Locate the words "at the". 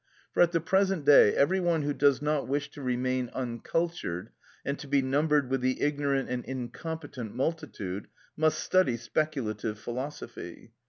0.41-0.59